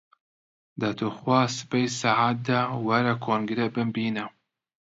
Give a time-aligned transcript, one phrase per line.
[0.81, 4.25] دە توخوا سبەی سەعات دە، وەرە کۆنگرە بمبینە!